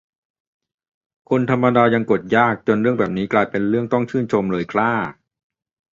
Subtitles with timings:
[1.29, 3.61] คนธรรมดายังกดยาก จนเรื่องแบบนี้กลายเป็น
[3.93, 4.91] ต้องชื่นชมเลยคร่า